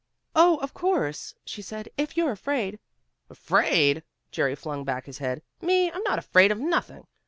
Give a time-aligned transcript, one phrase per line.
[0.35, 2.79] "Oh, of course," she said, "if you're afraid"
[3.29, 5.43] "Afraid!" Jerry flung back his head.
[5.61, 5.91] "Me!
[5.91, 7.05] I'm not afraid of nothing.